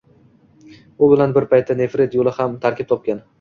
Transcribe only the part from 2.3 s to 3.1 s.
ham tarkib